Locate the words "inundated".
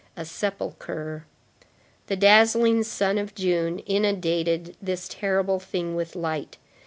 3.85-4.75